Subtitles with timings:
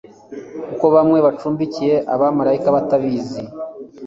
[0.67, 3.41] kuko bamwe bacumbikiye abamarayika batabizi